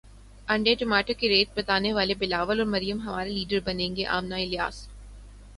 انڈے 0.47 0.73
ٹماٹر 0.75 1.13
کے 1.13 1.29
ریٹ 1.29 1.49
بتانے 1.55 1.91
والے 1.93 2.13
بلاول 2.19 2.59
اور 2.59 2.67
مریم 2.67 3.01
ہمارے 3.01 3.29
لیڈر 3.29 3.59
بنیں 3.65 3.95
گے 3.95 4.05
امنہ 4.07 4.35
الیاس 4.35 4.87